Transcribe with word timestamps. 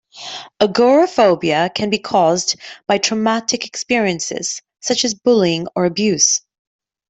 Agoraphobia 0.59 1.69
can 1.75 1.91
be 1.91 1.99
caused 1.99 2.55
by 2.87 2.97
traumatic 2.97 3.67
experiences, 3.67 4.63
such 4.79 5.05
as 5.05 5.13
bullying 5.13 5.67
or 5.75 5.85
abuse. 5.85 6.41